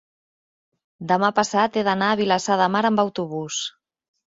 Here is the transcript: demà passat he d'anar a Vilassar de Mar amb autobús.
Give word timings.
demà 1.11 1.29
passat 1.41 1.79
he 1.79 1.85
d'anar 1.91 2.11
a 2.13 2.19
Vilassar 2.25 2.61
de 2.67 2.73
Mar 2.79 2.87
amb 2.95 3.07
autobús. 3.09 3.65